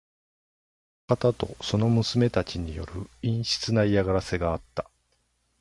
[1.05, 4.89] 北の方とその娘たちによる陰湿な嫌がらせがあった。